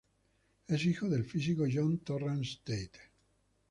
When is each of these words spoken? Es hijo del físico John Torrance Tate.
Es 0.67 0.83
hijo 0.83 1.07
del 1.07 1.23
físico 1.25 1.65
John 1.71 1.99
Torrance 1.99 2.61
Tate. 2.63 3.11